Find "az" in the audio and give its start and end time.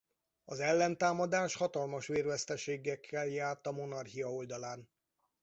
0.45-0.59